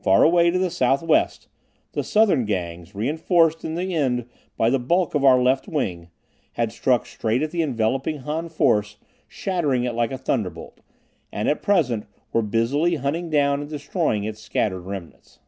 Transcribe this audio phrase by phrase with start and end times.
[0.00, 1.46] Far away, to the southwest,
[1.92, 6.08] the southern Gangs, reinforced in the end by the bulk of our left wing,
[6.54, 8.96] had struck straight at the enveloping Han force
[9.28, 10.80] shattering it like a thunderbolt,
[11.30, 15.38] and at present were busily hunting down and destroying its scattered remnants.